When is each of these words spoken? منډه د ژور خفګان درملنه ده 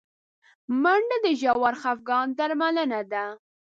منډه 0.81 1.17
د 1.25 1.27
ژور 1.41 1.73
خفګان 1.81 2.27
درملنه 2.37 3.01
ده 3.11 3.25